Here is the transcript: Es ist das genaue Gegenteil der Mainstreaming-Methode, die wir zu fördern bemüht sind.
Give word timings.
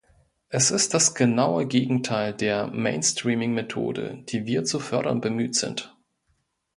Es 0.49 0.71
ist 0.71 0.95
das 0.95 1.13
genaue 1.13 1.67
Gegenteil 1.67 2.33
der 2.33 2.65
Mainstreaming-Methode, 2.65 4.23
die 4.29 4.47
wir 4.47 4.63
zu 4.63 4.79
fördern 4.79 5.21
bemüht 5.21 5.53
sind. 5.53 5.95